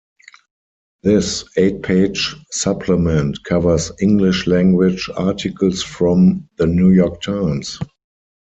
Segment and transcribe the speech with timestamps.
[1.03, 7.77] This eight-page supplement covers English-language articles from "The New York Times".